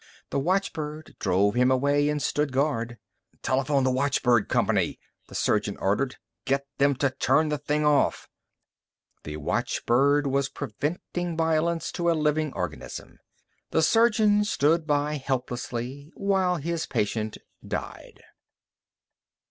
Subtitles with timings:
[0.31, 2.97] The watchbird drove him away and stood guard.
[3.43, 6.15] "Telephone the watchbird company!" the surgeon ordered.
[6.45, 8.27] "Get them to turn the thing off."
[9.25, 13.19] The watchbird was preventing violence to a living organism.
[13.69, 18.23] The surgeon stood by helplessly while his patient died.